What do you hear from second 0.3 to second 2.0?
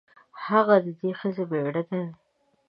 هغه د دې ښځې مېړه